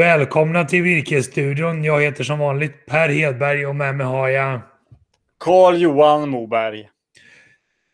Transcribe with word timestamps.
Välkomna 0.00 0.64
till 0.64 0.82
Virkesstudion. 0.82 1.84
Jag 1.84 2.02
heter 2.02 2.24
som 2.24 2.38
vanligt 2.38 2.86
Per 2.86 3.08
Hedberg 3.08 3.66
och 3.66 3.76
med 3.76 3.94
mig 3.94 4.06
har 4.06 4.28
jag 4.28 4.60
Carl-Johan 5.44 6.28
Moberg. 6.28 6.88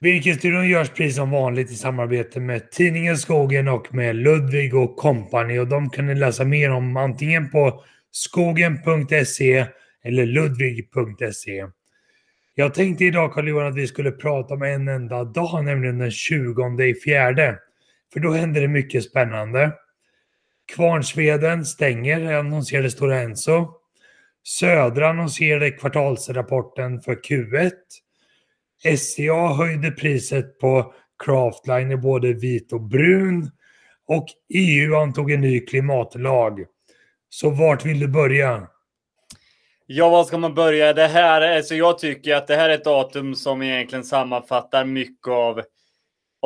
Virkesstudion 0.01 0.69
görs 0.69 0.89
precis 0.89 1.17
som 1.17 1.31
vanligt 1.31 1.71
i 1.71 1.75
samarbete 1.75 2.41
med 2.41 2.71
tidningen 2.71 3.19
Skogen 3.19 3.69
och 3.69 3.95
med 3.95 4.17
Ludvig 4.17 4.75
och 4.75 4.97
Company 4.97 5.59
och 5.59 5.67
de 5.67 5.91
kan 5.91 6.07
ni 6.07 6.15
läsa 6.15 6.45
mer 6.45 6.71
om 6.71 6.97
antingen 6.97 7.51
på 7.51 7.85
skogen.se 8.11 9.67
eller 10.05 10.27
ludvig.se. 10.27 11.67
Jag 12.55 12.75
tänkte 12.75 13.05
idag 13.05 13.33
Carl-Johan 13.33 13.67
att 13.67 13.77
vi 13.77 13.87
skulle 13.87 14.11
prata 14.11 14.55
om 14.55 14.63
en 14.63 14.89
enda 14.89 15.25
dag, 15.25 15.65
nämligen 15.65 15.99
den 15.99 16.11
20 16.11 16.83
i 16.83 16.95
fjärde. 16.95 17.59
För 18.13 18.21
då 18.21 18.33
händer 18.33 18.61
det 18.61 18.69
mycket 18.69 19.05
spännande. 19.05 19.73
Kvarnsveden 20.75 21.65
stänger, 21.65 22.35
annonserade 22.35 22.91
Stora 22.91 23.21
Enso. 23.21 23.69
Södra 24.45 25.09
annonserade 25.09 25.71
kvartalsrapporten 25.71 27.01
för 27.01 27.15
Q1. 27.15 27.73
SCA 28.99 29.55
höjde 29.55 29.91
priset 29.91 30.59
på 30.59 30.95
Craftliner 31.25 31.97
både 31.97 32.33
vit 32.33 32.73
och 32.73 32.83
brun. 32.83 33.51
Och 34.07 34.27
EU 34.55 34.95
antog 34.95 35.31
en 35.33 35.41
ny 35.41 35.61
klimatlag. 35.61 36.65
Så 37.29 37.51
vart 37.51 37.85
vill 37.85 38.01
du 38.01 38.09
börja? 38.09 38.69
Ja, 39.87 40.09
var 40.09 40.25
ska 40.25 40.39
man 40.39 40.55
börja? 40.55 40.93
Det 40.93 41.07
här, 41.07 41.57
alltså 41.57 41.75
jag 41.75 41.99
tycker 41.99 42.35
att 42.35 42.47
det 42.47 42.57
här 42.57 42.69
är 42.69 42.75
ett 42.75 42.85
datum 42.85 43.35
som 43.35 43.63
egentligen 43.63 44.05
sammanfattar 44.05 44.85
mycket 44.85 45.29
av, 45.29 45.63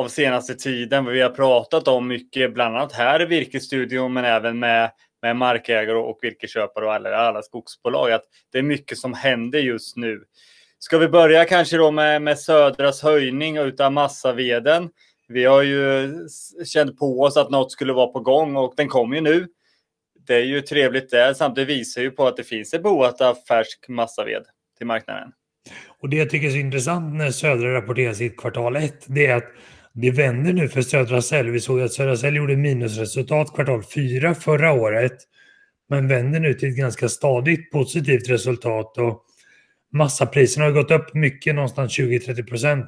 av 0.01 0.07
senaste 0.07 0.55
tiden. 0.55 1.05
Vi 1.05 1.21
har 1.21 1.29
pratat 1.29 1.87
om 1.87 2.07
mycket, 2.07 2.53
bland 2.53 2.77
annat 2.77 2.93
här 2.93 3.21
i 3.21 3.25
Virkesstudion, 3.25 4.13
men 4.13 4.25
även 4.25 4.59
med, 4.59 4.91
med 5.21 5.35
markägare 5.35 5.97
och 5.97 6.19
virkesköpare 6.21 6.85
och 6.85 6.93
alla, 6.93 7.15
alla 7.15 7.41
skogsbolag. 7.41 8.11
Att 8.11 8.23
det 8.51 8.57
är 8.57 8.63
mycket 8.63 8.97
som 8.97 9.13
händer 9.13 9.59
just 9.59 9.97
nu. 9.97 10.23
Ska 10.79 10.97
vi 10.97 11.07
börja 11.07 11.45
kanske 11.45 11.77
då 11.77 11.91
med, 11.91 12.21
med 12.21 12.39
Södras 12.39 13.01
höjning 13.01 13.57
utav 13.57 13.91
massaveden? 13.91 14.89
Vi 15.27 15.45
har 15.45 15.61
ju 15.61 16.09
känt 16.65 16.99
på 16.99 17.21
oss 17.21 17.37
att 17.37 17.49
något 17.49 17.71
skulle 17.71 17.93
vara 17.93 18.07
på 18.07 18.19
gång 18.19 18.55
och 18.55 18.73
den 18.77 18.87
kommer 18.87 19.15
ju 19.15 19.21
nu 19.21 19.47
det 20.27 20.35
är 20.35 20.45
ju 20.45 20.61
trevligt 20.61 21.09
det. 21.09 21.35
Samtidigt 21.35 21.69
visar 21.69 22.01
ju 22.01 22.11
på 22.11 22.27
att 22.27 22.37
det 22.37 22.43
finns 22.43 22.73
ett 22.73 22.83
behov 22.83 23.03
av 23.03 23.37
färsk 23.47 23.85
massaved 23.87 24.43
till 24.77 24.87
marknaden. 24.87 25.31
Och 25.99 26.09
det 26.09 26.17
jag 26.17 26.29
tycker 26.29 26.47
är 26.47 26.51
så 26.51 26.57
intressant 26.57 27.15
när 27.15 27.31
Södra 27.31 27.73
rapporterar 27.73 28.13
sitt 28.13 28.37
kvartal 28.37 28.75
1, 28.75 29.05
det 29.07 29.25
är 29.25 29.35
att 29.35 29.51
det 29.93 30.11
vänder 30.11 30.53
nu 30.53 30.69
för 30.69 30.81
Södra 30.81 31.21
Cell. 31.21 31.49
Vi 31.49 31.59
såg 31.59 31.81
att 31.81 31.93
Södra 31.93 32.17
Cell 32.17 32.35
gjorde 32.35 32.57
minusresultat 32.57 33.55
kvartal 33.55 33.83
4 33.83 34.35
förra 34.35 34.73
året, 34.73 35.17
men 35.89 36.07
vänder 36.07 36.39
nu 36.39 36.53
till 36.53 36.69
ett 36.69 36.77
ganska 36.77 37.09
stadigt 37.09 37.71
positivt 37.71 38.29
resultat. 38.29 38.97
Och 38.97 39.25
massapriserna 39.93 40.65
har 40.65 40.71
gått 40.71 40.91
upp 40.91 41.13
mycket, 41.13 41.55
någonstans 41.55 41.99
20-30 41.99 42.47
procent 42.47 42.85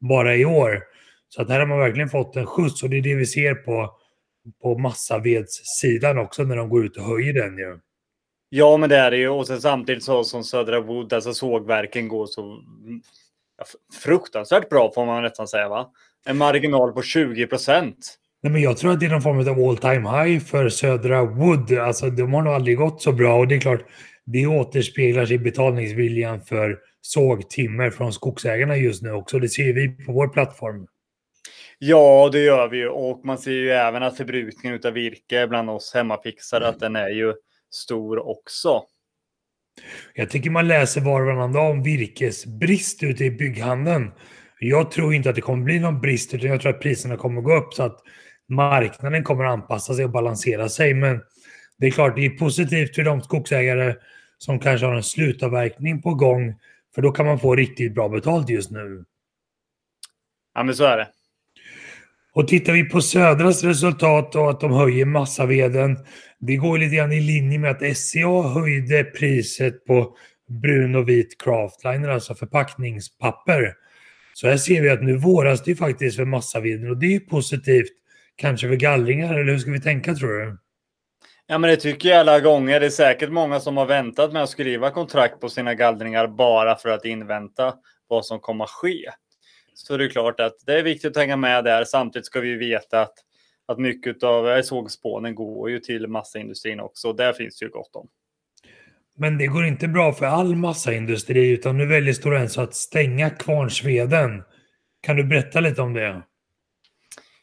bara 0.00 0.36
i 0.36 0.44
år. 0.44 0.82
Så 1.28 1.42
att 1.42 1.48
här 1.48 1.60
har 1.60 1.66
man 1.66 1.78
verkligen 1.78 2.08
fått 2.08 2.36
en 2.36 2.46
skjuts 2.46 2.82
och 2.82 2.90
det 2.90 2.96
är 2.96 3.02
det 3.02 3.14
vi 3.14 3.26
ser 3.26 3.54
på 3.54 3.98
på 4.62 4.78
massavedssidan 4.78 6.18
också 6.18 6.42
när 6.42 6.56
de 6.56 6.68
går 6.68 6.84
ut 6.84 6.96
och 6.96 7.04
höjer 7.04 7.32
den 7.32 7.58
ju. 7.58 7.78
Ja, 8.48 8.76
men 8.76 8.88
det 8.88 8.96
är 8.96 9.10
det 9.10 9.16
ju. 9.16 9.28
Och 9.28 9.46
sen 9.46 9.60
samtidigt 9.60 10.04
så 10.04 10.24
som 10.24 10.44
Södra 10.44 10.80
Wood, 10.80 11.12
alltså 11.12 11.34
sågverken 11.34 12.08
går 12.08 12.26
så 12.26 12.42
mm, 12.42 13.02
fruktansvärt 14.02 14.68
bra 14.68 14.92
får 14.94 15.06
man 15.06 15.22
nästan 15.22 15.48
säga 15.48 15.68
va? 15.68 15.90
En 16.24 16.38
marginal 16.38 16.92
på 16.92 17.02
20 17.02 17.46
procent. 17.46 18.18
Nej, 18.42 18.52
men 18.52 18.62
jag 18.62 18.76
tror 18.76 18.92
att 18.92 19.00
det 19.00 19.06
är 19.06 19.10
någon 19.10 19.22
form 19.22 19.48
av 19.48 19.68
all 19.68 19.76
time 19.76 20.10
high 20.10 20.44
för 20.44 20.68
Södra 20.68 21.24
Wood. 21.24 21.72
Alltså 21.72 22.10
de 22.10 22.34
har 22.34 22.42
nog 22.42 22.54
aldrig 22.54 22.78
gått 22.78 23.02
så 23.02 23.12
bra 23.12 23.38
och 23.38 23.48
det 23.48 23.54
är 23.54 23.60
klart, 23.60 23.84
det 24.24 24.46
återspeglar 24.46 25.26
sig 25.26 25.36
i 25.36 25.38
betalningsviljan 25.38 26.40
för 26.40 26.78
sågtimmer 27.00 27.90
från 27.90 28.12
skogsägarna 28.12 28.76
just 28.76 29.02
nu 29.02 29.12
också. 29.12 29.38
Det 29.38 29.48
ser 29.48 29.72
vi 29.72 29.88
på 29.88 30.12
vår 30.12 30.28
plattform. 30.28 30.86
Ja, 31.78 32.28
det 32.32 32.40
gör 32.40 32.68
vi 32.68 32.76
ju. 32.76 32.88
Och 32.88 33.24
man 33.24 33.38
ser 33.38 33.50
ju 33.50 33.70
även 33.70 34.02
att 34.02 34.16
förbrukningen 34.16 34.80
av 34.84 34.92
virke 34.92 35.46
bland 35.46 35.70
oss 35.70 35.94
hemmafixare, 35.94 36.68
att 36.68 36.80
den 36.80 36.96
är 36.96 37.08
ju 37.08 37.34
stor 37.70 38.28
också. 38.28 38.82
Jag 40.14 40.30
tycker 40.30 40.50
man 40.50 40.68
läser 40.68 41.00
var 41.00 41.20
och 41.20 41.26
varannan 41.26 41.52
dag 41.52 41.70
om 41.70 41.82
virkesbrist 41.82 43.02
ute 43.02 43.24
i 43.24 43.30
bygghandeln. 43.30 44.10
Jag 44.64 44.90
tror 44.90 45.14
inte 45.14 45.30
att 45.30 45.34
det 45.34 45.40
kommer 45.40 45.64
bli 45.64 45.78
någon 45.78 46.00
brist, 46.00 46.34
utan 46.34 46.50
jag 46.50 46.60
tror 46.60 46.74
att 46.74 46.80
priserna 46.80 47.16
kommer 47.16 47.40
gå 47.40 47.56
upp 47.56 47.74
så 47.74 47.82
att 47.82 47.98
marknaden 48.48 49.24
kommer 49.24 49.44
anpassa 49.44 49.94
sig 49.94 50.04
och 50.04 50.10
balansera 50.10 50.68
sig. 50.68 50.94
Men 50.94 51.20
det 51.78 51.86
är 51.86 51.90
klart, 51.90 52.16
det 52.16 52.26
är 52.26 52.30
positivt 52.30 52.94
för 52.94 53.02
de 53.02 53.22
skogsägare 53.22 53.94
som 54.38 54.58
kanske 54.58 54.86
har 54.86 54.94
en 54.94 55.02
slutavverkning 55.02 56.02
på 56.02 56.14
gång, 56.14 56.54
för 56.94 57.02
då 57.02 57.12
kan 57.12 57.26
man 57.26 57.38
få 57.38 57.54
riktigt 57.54 57.94
bra 57.94 58.08
betalt 58.08 58.48
just 58.48 58.70
nu. 58.70 59.04
Ja, 60.54 60.62
men 60.62 60.74
så 60.74 60.84
är 60.84 60.96
det. 60.96 61.08
Och 62.34 62.48
tittar 62.48 62.72
vi 62.72 62.84
på 62.84 63.00
Södras 63.00 63.64
resultat 63.64 64.34
och 64.34 64.50
att 64.50 64.60
de 64.60 64.72
höjer 64.72 65.04
massaveden, 65.04 65.98
det 66.38 66.56
går 66.56 66.78
lite 66.78 66.96
grann 66.96 67.12
i 67.12 67.20
linje 67.20 67.58
med 67.58 67.70
att 67.70 67.96
SCA 67.96 68.42
höjde 68.42 69.04
priset 69.04 69.84
på 69.84 70.16
brun 70.48 70.94
och 70.94 71.08
vit 71.08 71.40
craftliner, 71.42 72.08
alltså 72.08 72.34
förpackningspapper. 72.34 73.81
Så 74.42 74.48
här 74.48 74.56
ser 74.56 74.82
vi 74.82 74.90
att 74.90 75.02
nu 75.02 75.16
våras 75.16 75.62
det 75.62 75.74
faktiskt 75.74 76.16
för 76.16 76.24
massaveden 76.24 76.90
och 76.90 76.96
det 76.96 77.14
är 77.14 77.20
positivt. 77.20 77.92
Kanske 78.36 78.68
för 78.68 78.74
gallringar, 78.74 79.34
eller 79.34 79.52
hur 79.52 79.58
ska 79.58 79.70
vi 79.70 79.80
tänka 79.80 80.14
tror 80.14 80.28
du? 80.28 80.58
Ja, 81.46 81.58
men 81.58 81.70
det 81.70 81.76
tycker 81.76 82.08
jag 82.08 82.18
alla 82.18 82.40
gånger. 82.40 82.80
Det 82.80 82.86
är 82.86 82.90
säkert 82.90 83.30
många 83.30 83.60
som 83.60 83.76
har 83.76 83.86
väntat 83.86 84.32
med 84.32 84.42
att 84.42 84.50
skriva 84.50 84.90
kontrakt 84.90 85.40
på 85.40 85.48
sina 85.48 85.74
gallringar 85.74 86.26
bara 86.26 86.76
för 86.76 86.88
att 86.88 87.04
invänta 87.04 87.74
vad 88.08 88.26
som 88.26 88.40
kommer 88.40 88.64
att 88.64 88.70
ske 88.70 89.10
så 89.74 89.96
det 89.96 90.04
är 90.04 90.08
klart 90.08 90.40
att 90.40 90.56
det 90.66 90.78
är 90.78 90.82
viktigt 90.82 91.10
att 91.10 91.22
hänga 91.22 91.36
med 91.36 91.64
där. 91.64 91.84
Samtidigt 91.84 92.26
ska 92.26 92.40
vi 92.40 92.54
veta 92.54 93.00
att, 93.00 93.14
att 93.66 93.78
mycket 93.78 94.22
av 94.22 94.62
sågspånen 94.62 95.34
går 95.34 95.70
ju 95.70 95.78
till 95.78 96.08
massaindustrin 96.08 96.80
också. 96.80 97.08
Och 97.08 97.16
där 97.16 97.32
finns 97.32 97.58
det 97.58 97.64
ju 97.64 97.70
gott 97.70 97.96
om. 97.96 98.08
Men 99.22 99.38
det 99.38 99.46
går 99.46 99.64
inte 99.64 99.88
bra 99.88 100.12
för 100.12 100.26
all 100.26 100.56
massaindustri 100.56 101.50
utan 101.50 101.78
nu 101.78 101.86
väljer 101.86 102.14
Stora 102.14 102.40
Enso 102.40 102.60
att 102.60 102.74
stänga 102.74 103.30
Kvarnsveden. 103.30 104.42
Kan 105.02 105.16
du 105.16 105.24
berätta 105.24 105.60
lite 105.60 105.82
om 105.82 105.92
det? 105.92 106.22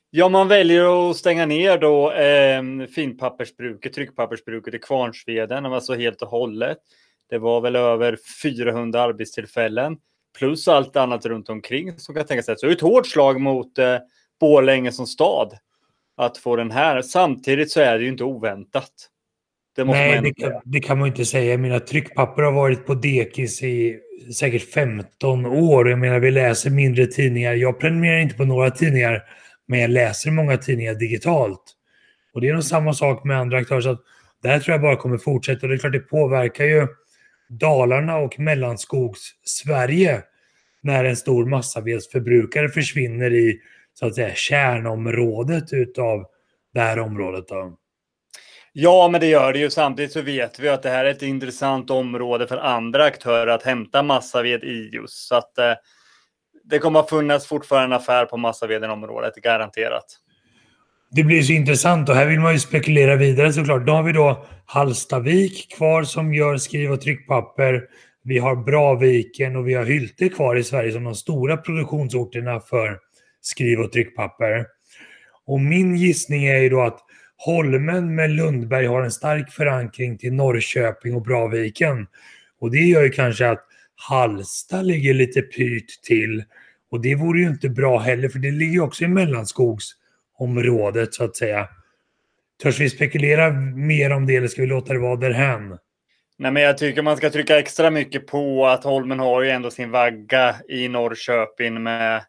Ja, 0.10 0.30
man 0.30 0.48
väljer 0.48 1.10
att 1.10 1.18
stänga 1.18 1.46
ner 1.46 1.78
då 1.78 2.12
eh, 2.12 2.88
finpappersbruket, 2.88 3.94
tryckpappersbruket 3.94 4.74
i 4.74 4.80
Kvarnsveden, 4.80 5.66
alltså 5.66 5.94
helt 5.94 6.22
och 6.22 6.28
hållet. 6.28 6.78
Det 7.30 7.38
var 7.38 7.62
väl 7.62 7.76
över 7.76 8.18
400 8.44 9.02
arbetstillfällen 9.02 9.98
plus 10.40 10.68
allt 10.68 10.96
annat 10.96 11.26
runt 11.26 11.50
omkring 11.50 12.00
som 12.00 12.16
kan 12.16 12.26
tänkas. 12.26 12.46
Så 12.46 12.66
det 12.66 12.72
är 12.72 12.76
ett 12.76 12.82
hårt 12.82 13.08
slag 13.08 13.42
mot 13.42 13.78
eh, 13.78 13.98
Borlänge 14.40 14.92
som 14.92 15.08
stad 15.08 15.58
att 16.18 16.38
få 16.38 16.56
den 16.56 16.72
här. 16.72 17.02
Samtidigt 17.02 17.72
så 17.72 17.80
är 17.80 17.98
det 17.98 18.04
ju 18.04 18.10
inte 18.10 18.24
oväntat. 18.24 19.10
Det 19.80 19.86
Nej, 19.86 20.22
det 20.22 20.34
kan, 20.34 20.62
det 20.66 20.80
kan, 20.80 21.00
man 21.00 21.08
inte 21.08 21.26
säga. 21.26 21.58
Mina 21.58 21.80
tryckpapper 21.80 22.44
har 22.44 22.52
varit 22.52 22.86
på 22.86 22.94
dekis 22.94 23.64
i 23.64 24.00
säkert 24.36 24.74
15 24.74 25.46
år. 25.46 25.90
Jag 25.90 26.00
menar, 26.00 26.20
vi 26.20 26.32
läser 26.32 26.70
mindre 26.70 27.06
tidningar. 27.06 27.54
Jag 27.54 27.80
prenumererar 27.80 28.20
inte 28.20 28.36
på 28.36 28.46
några 28.46 28.72
tidningar, 28.72 29.24
men 29.68 29.80
jag 29.80 29.90
läser 29.90 30.32
många 30.32 30.58
tidningar 30.58 30.94
digitalt. 30.94 31.64
Och 32.34 32.42
det 32.42 32.50
är 32.50 32.54
nog 32.54 32.64
samma 32.64 32.94
sak 32.94 33.24
med 33.24 33.38
andra 33.38 33.58
aktörer. 33.58 33.82
Så 33.82 33.90
att 33.90 34.02
det 34.42 34.50
här 34.50 34.60
tror 34.60 34.74
jag 34.74 34.82
bara 34.82 34.96
kommer 34.96 35.18
fortsätta. 35.18 35.62
Och 35.62 35.70
det 35.70 35.76
är 35.76 35.78
klart, 35.78 35.94
det 35.94 36.00
påverkar 36.00 36.66
ju 36.66 36.88
Dalarna 37.50 38.18
och 38.18 38.40
Mellanskogs-Sverige 38.40 40.22
när 40.82 41.06
en 41.06 41.16
stor 41.16 41.46
massavedsförbrukare 41.46 42.70
försvinner 42.70 43.34
i 43.34 43.60
så 43.94 44.08
att 44.08 44.16
säga 44.16 44.36
kärnområdet 44.36 45.74
utav 45.74 46.26
det 46.74 46.80
här 46.80 47.00
området. 47.00 47.48
Då. 47.48 47.78
Ja, 48.74 49.10
men 49.12 49.22
det 49.22 49.28
gör 49.28 49.54
det 49.54 49.60
ju. 49.60 49.70
Samtidigt 49.70 50.12
så 50.12 50.22
vet 50.22 50.60
vi 50.60 50.70
att 50.70 50.84
det 50.84 50.90
här 50.90 51.06
är 51.06 51.12
ett 51.12 51.22
intressant 51.22 51.90
område 51.90 52.48
för 52.48 52.58
andra 52.58 53.04
aktörer 53.04 53.48
att 53.48 53.64
hämta 53.64 54.04
massaved 54.04 54.64
i 54.64 54.90
just. 54.94 55.28
Så 55.28 55.36
att 55.36 55.58
eh, 55.58 55.74
det 56.64 56.80
kommer 56.80 57.00
att 57.00 57.10
finnas 57.10 57.48
fortfarande 57.48 57.96
en 57.96 58.02
affär 58.02 58.26
på 58.26 58.38
massaveden-området, 58.38 59.36
garanterat. 59.36 60.06
Det 61.12 61.24
blir 61.24 61.42
så 61.42 61.54
intressant 61.54 62.10
och 62.10 62.16
här 62.16 62.26
vill 62.26 62.40
man 62.40 62.54
ju 62.54 62.60
spekulera 62.60 63.16
vidare 63.16 63.54
såklart. 63.54 63.86
Då 63.86 63.94
har 63.94 64.04
vi 64.04 64.14
då 64.14 64.46
Hallstavik 64.66 65.76
kvar 65.78 66.04
som 66.04 66.34
gör 66.34 66.58
skriv 66.58 66.92
och 66.92 67.02
tryckpapper. 67.02 67.84
Vi 68.24 68.38
har 68.38 68.56
Braviken 68.56 69.56
och 69.56 69.68
vi 69.68 69.74
har 69.74 69.86
Hylte 69.86 70.30
kvar 70.30 70.56
i 70.56 70.64
Sverige 70.64 70.92
som 70.92 71.04
de 71.04 71.16
stora 71.16 71.58
produktionsorterna 71.58 72.60
för 72.60 73.00
skriv 73.42 73.80
och 73.80 73.92
tryckpapper. 73.92 74.66
Och 75.46 75.60
min 75.60 75.96
gissning 75.96 76.46
är 76.46 76.58
ju 76.58 76.70
då 76.70 76.82
att 76.82 77.00
Holmen 77.42 78.16
med 78.16 78.30
Lundberg 78.30 78.86
har 78.86 79.02
en 79.02 79.12
stark 79.12 79.52
förankring 79.52 80.18
till 80.18 80.34
Norrköping 80.34 81.16
och 81.16 81.22
Braviken. 81.22 82.08
Och 82.60 82.72
det 82.72 82.78
gör 82.78 83.04
ju 83.04 83.10
kanske 83.10 83.50
att 83.50 83.66
Hallsta 83.96 84.82
ligger 84.82 85.14
lite 85.14 85.42
pyrt 85.42 86.02
till. 86.04 86.44
Och 86.92 87.02
det 87.02 87.16
vore 87.16 87.40
ju 87.40 87.48
inte 87.48 87.70
bra 87.70 87.98
heller 87.98 88.30
för 88.30 88.40
det 88.40 88.52
ligger 88.52 88.74
ju 88.74 88.82
också 88.82 89.04
i 89.04 89.08
mellanskogsområdet 89.08 91.14
så 91.14 91.24
att 91.24 91.36
säga. 91.36 91.70
Törs 92.64 92.80
vi 92.80 92.90
spekulera 92.90 93.52
mer 93.76 94.12
om 94.12 94.26
det 94.26 94.36
eller 94.36 94.48
ska 94.48 94.62
vi 94.62 94.68
låta 94.68 94.94
det 94.94 95.00
vara 95.00 95.16
därhän? 95.16 95.78
Nej, 96.38 96.52
men 96.52 96.64
jag 96.64 96.78
tycker 96.78 97.02
man 97.02 97.18
ska 97.18 97.30
trycka 97.30 97.60
extra 97.60 97.92
mycket 97.92 98.28
på 98.28 98.68
att 98.68 98.84
Holmen 98.84 99.20
har 99.20 99.42
ju 99.42 99.50
ändå 99.50 99.72
sin 99.72 99.92
vagga 99.92 100.56
i 100.70 100.88
Norrköping 100.88 101.84
med, 101.84 102.24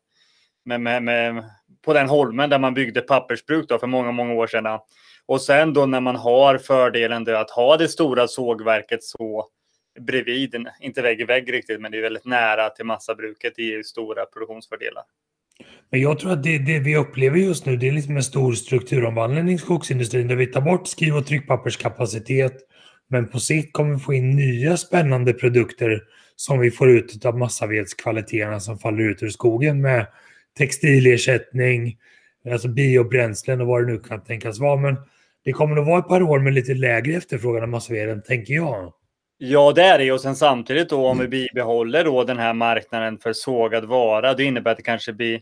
med, 0.65 0.81
med, 0.81 1.03
med 1.03 1.45
på 1.85 1.93
den 1.93 2.09
holmen 2.09 2.50
där 2.50 2.59
man 2.59 2.75
byggde 2.75 3.00
pappersbruk 3.00 3.69
då 3.69 3.79
för 3.79 3.87
många, 3.87 4.12
många 4.12 4.35
år 4.35 4.47
sedan. 4.47 4.79
Och 5.27 5.41
sen 5.41 5.73
då 5.73 5.87
när 5.87 6.00
man 6.00 6.17
har 6.17 6.59
fördelen 6.59 7.25
då 7.25 7.37
att 7.37 7.50
ha 7.50 7.77
det 7.77 7.88
stora 7.88 8.29
sågverket 8.29 9.03
så 9.03 9.49
bredvid, 10.00 10.67
inte 10.81 11.03
vägg 11.03 11.21
i 11.21 11.25
vägg 11.25 11.53
riktigt, 11.53 11.81
men 11.81 11.93
det 11.93 11.99
är 11.99 12.03
väldigt 12.03 12.27
nära 12.27 12.71
till 12.71 12.85
massabruket. 12.85 13.53
Det 13.56 13.62
ger 13.62 13.77
ju 13.77 13.85
stora 13.85 14.27
produktionsfördelar. 14.27 15.03
Men 15.91 16.00
jag 16.00 16.19
tror 16.19 16.32
att 16.32 16.43
det, 16.43 16.59
det, 16.59 16.79
vi 16.79 16.97
upplever 16.97 17.38
just 17.38 17.67
nu, 17.67 17.77
det 17.77 17.88
är 17.88 17.93
liksom 17.93 18.17
en 18.17 18.23
stor 18.23 18.53
strukturomvandling 18.53 19.49
i 19.49 19.59
skogsindustrin 19.59 20.29
där 20.29 20.37
vi 20.37 20.47
tar 20.47 20.61
bort 20.61 20.88
skriv 20.88 21.17
och 21.17 21.26
tryckpapperskapacitet. 21.26 22.53
Men 23.09 23.29
på 23.29 23.41
sikt 23.41 23.73
kommer 23.73 23.94
vi 23.94 24.00
få 24.00 24.15
in 24.15 24.31
nya 24.31 24.76
spännande 24.76 25.33
produkter 25.33 26.03
som 26.37 26.59
vi 26.59 26.71
får 26.71 26.91
ut 26.91 27.25
av 27.25 27.38
massavedskvaliteterna 27.38 28.61
som 28.61 28.79
faller 28.79 29.03
ut 29.03 29.23
ur 29.23 29.29
skogen 29.29 29.81
med 29.81 30.06
textilersättning, 30.58 31.99
alltså 32.52 32.69
biobränslen 32.69 33.61
och 33.61 33.67
vad 33.67 33.87
det 33.87 33.93
nu 33.93 33.99
kan 33.99 34.25
tänkas 34.25 34.58
vara. 34.58 34.76
Men 34.76 34.97
det 35.44 35.52
kommer 35.52 35.75
nog 35.76 35.87
vara 35.87 35.99
ett 35.99 36.08
par 36.08 36.23
år 36.23 36.38
med 36.38 36.55
lite 36.55 36.75
lägre 36.75 37.12
efterfrågan 37.12 37.62
av 37.62 37.69
massaveden, 37.69 38.23
tänker 38.23 38.55
jag. 38.55 38.93
Ja, 39.38 39.73
det 39.73 39.82
är 39.82 39.99
det. 39.99 40.12
Och 40.12 40.20
sen 40.20 40.37
samtidigt 40.37 40.88
då 40.88 41.06
om 41.06 41.19
vi 41.19 41.29
bibehåller 41.29 42.05
då 42.05 42.25
den 42.25 42.38
här 42.38 42.55
marknaden 42.55 43.19
för 43.19 43.32
sågad 43.32 43.85
vara, 43.85 44.35
det 44.35 44.44
innebär 44.44 44.70
att 44.70 44.76
det 44.76 44.82
kanske 44.82 45.12
blir 45.12 45.41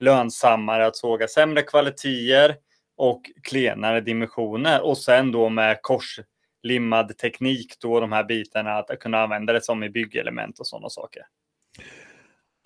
lönsammare 0.00 0.86
att 0.86 0.96
såga 0.96 1.28
sämre 1.28 1.62
kvaliteter 1.62 2.56
och 2.96 3.22
klenare 3.42 4.00
dimensioner 4.00 4.80
och 4.80 4.98
sen 4.98 5.32
då 5.32 5.48
med 5.48 5.78
korslimmad 5.82 7.18
teknik 7.18 7.74
då 7.80 8.00
de 8.00 8.12
här 8.12 8.24
bitarna 8.24 8.72
att 8.72 8.98
kunna 8.98 9.22
använda 9.22 9.52
det 9.52 9.64
som 9.64 9.82
i 9.82 9.90
byggelement 9.90 10.58
och 10.58 10.66
sådana 10.66 10.88
saker. 10.88 11.22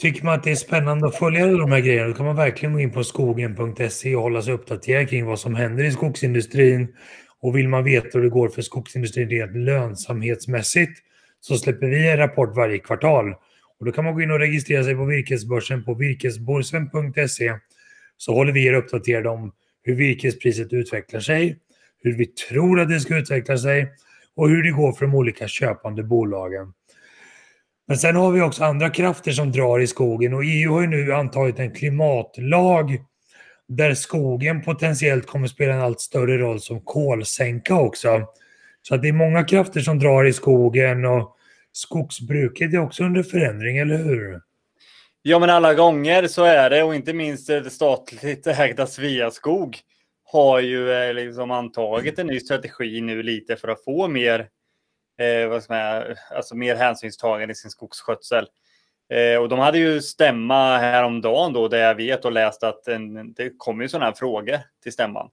Tycker 0.02 0.24
man 0.24 0.34
att 0.34 0.42
det 0.42 0.50
är 0.50 0.54
spännande 0.54 1.06
att 1.06 1.16
följa 1.16 1.46
de 1.46 1.72
här 1.72 1.80
grejerna 1.80 2.08
då 2.08 2.14
kan 2.14 2.26
man 2.26 2.36
verkligen 2.36 2.72
gå 2.72 2.80
in 2.80 2.90
på 2.90 3.04
skogen.se 3.04 4.16
och 4.16 4.22
hålla 4.22 4.42
sig 4.42 4.54
uppdaterad 4.54 5.08
kring 5.08 5.26
vad 5.26 5.38
som 5.38 5.54
händer 5.54 5.84
i 5.84 5.92
skogsindustrin. 5.92 6.88
Och 7.40 7.56
vill 7.56 7.68
man 7.68 7.84
veta 7.84 8.08
hur 8.12 8.22
det 8.22 8.30
går 8.30 8.48
för 8.48 8.62
skogsindustrin 8.62 9.30
rent 9.30 9.56
lönsamhetsmässigt 9.56 11.00
så 11.40 11.56
släpper 11.56 11.86
vi 11.86 12.10
en 12.10 12.16
rapport 12.16 12.56
varje 12.56 12.78
kvartal. 12.78 13.34
Och 13.78 13.86
då 13.86 13.92
kan 13.92 14.04
man 14.04 14.14
gå 14.14 14.20
in 14.20 14.30
och 14.30 14.38
registrera 14.38 14.84
sig 14.84 14.94
på 14.94 15.04
virkesbörsen 15.04 15.84
på 15.84 15.94
virkesborsen.se 15.94 17.54
så 18.16 18.34
håller 18.34 18.52
vi 18.52 18.66
er 18.66 18.72
uppdaterade 18.72 19.28
om 19.28 19.52
hur 19.82 19.94
virkespriset 19.94 20.72
utvecklar 20.72 21.20
sig, 21.20 21.58
hur 22.02 22.16
vi 22.18 22.26
tror 22.26 22.80
att 22.80 22.88
det 22.88 23.00
ska 23.00 23.16
utveckla 23.16 23.58
sig 23.58 23.88
och 24.36 24.48
hur 24.48 24.62
det 24.62 24.70
går 24.70 24.92
för 24.92 25.06
de 25.06 25.14
olika 25.14 25.48
köpande 25.48 26.02
bolagen. 26.02 26.72
Men 27.88 27.98
sen 27.98 28.16
har 28.16 28.30
vi 28.30 28.40
också 28.40 28.64
andra 28.64 28.90
krafter 28.90 29.32
som 29.32 29.52
drar 29.52 29.80
i 29.80 29.86
skogen 29.86 30.34
och 30.34 30.44
EU 30.44 30.72
har 30.72 30.80
ju 30.80 30.86
nu 30.86 31.12
antagit 31.12 31.58
en 31.58 31.74
klimatlag 31.74 32.98
där 33.68 33.94
skogen 33.94 34.62
potentiellt 34.62 35.26
kommer 35.26 35.46
spela 35.46 35.74
en 35.74 35.80
allt 35.80 36.00
större 36.00 36.38
roll 36.38 36.60
som 36.60 36.80
kolsänka 36.80 37.74
också. 37.74 38.26
Så 38.82 38.94
att 38.94 39.02
det 39.02 39.08
är 39.08 39.12
många 39.12 39.44
krafter 39.44 39.80
som 39.80 39.98
drar 39.98 40.24
i 40.24 40.32
skogen 40.32 41.04
och 41.04 41.36
skogsbruket 41.72 42.74
är 42.74 42.78
också 42.78 43.04
under 43.04 43.22
förändring, 43.22 43.78
eller 43.78 43.96
hur? 43.96 44.40
Ja, 45.22 45.38
men 45.38 45.50
alla 45.50 45.74
gånger 45.74 46.26
så 46.26 46.44
är 46.44 46.70
det 46.70 46.82
och 46.82 46.94
inte 46.94 47.12
minst 47.12 47.46
det 47.46 47.70
statligt 47.70 48.46
ägda 48.46 48.86
Sveaskog 48.86 49.76
har 50.24 50.60
ju 50.60 50.92
eh, 50.92 51.14
liksom 51.14 51.50
antagit 51.50 52.18
en 52.18 52.26
ny 52.26 52.40
strategi 52.40 53.00
nu 53.00 53.22
lite 53.22 53.56
för 53.56 53.68
att 53.68 53.84
få 53.84 54.08
mer 54.08 54.48
eh, 55.18 55.48
vad 55.48 55.62
ska 55.62 55.74
man, 55.74 56.16
alltså 56.36 56.56
mer 56.56 56.76
hänsynstagande 56.76 57.52
i 57.52 57.54
sin 57.54 57.70
skogsskötsel. 57.70 58.46
Eh, 59.12 59.40
och 59.40 59.48
de 59.48 59.58
hade 59.58 59.78
ju 59.78 60.00
stämma 60.00 60.78
häromdagen 60.78 61.52
då 61.52 61.68
där 61.68 61.78
jag 61.78 61.94
vet 61.94 62.24
och 62.24 62.32
läst 62.32 62.62
att 62.62 62.88
en, 62.88 63.32
det 63.32 63.52
kommer 63.56 63.82
ju 63.82 63.88
sådana 63.88 64.06
här 64.06 64.12
frågor 64.12 64.58
till 64.82 64.92
stämman. 64.92 65.28